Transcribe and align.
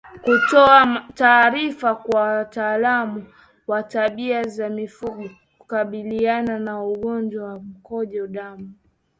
Kutoa 0.23 1.05
taarifa 1.15 1.95
kwa 1.95 2.21
wataalamu 2.21 3.25
wa 3.67 3.83
tiba 3.83 4.43
za 4.43 4.69
mifugo 4.69 5.29
hukabiliana 5.57 6.59
na 6.59 6.83
ugonjwa 6.83 7.43
wa 7.49 7.59
mkojo 7.59 8.27
damu 8.27 8.73